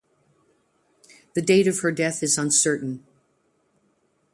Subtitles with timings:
[1.35, 3.05] The date of her death is uncertain.